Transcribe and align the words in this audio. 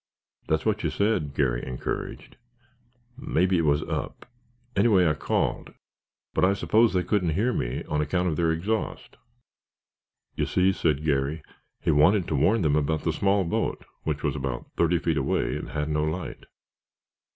"That's 0.47 0.65
what 0.65 0.83
you 0.83 0.89
said," 0.89 1.35
Garry 1.35 1.63
encouraged. 1.63 2.35
"Maybe 3.19 3.59
it 3.59 3.65
was 3.65 3.83
up. 3.83 4.25
Anyway 4.75 5.05
I 5.07 5.13
called, 5.13 5.75
but 6.33 6.43
I 6.43 6.53
suppose 6.55 6.91
they 6.93 7.03
couldn't 7.03 7.35
hear 7.35 7.53
me 7.53 7.83
on 7.83 8.01
account 8.01 8.27
of 8.27 8.35
their 8.35 8.51
exhaust." 8.51 9.17
"You 10.35 10.47
see," 10.47 10.71
said 10.73 11.03
Garry. 11.05 11.43
"He 11.81 11.91
wanted 11.91 12.27
to 12.29 12.35
warn 12.35 12.63
them 12.63 12.75
about 12.75 13.03
the 13.03 13.13
small 13.13 13.43
boat 13.43 13.85
which 14.01 14.23
was 14.23 14.35
about 14.35 14.71
thirty 14.75 14.97
feet 14.97 15.17
away 15.17 15.55
and 15.55 15.69
had 15.69 15.87
no 15.87 16.03
light." 16.03 16.45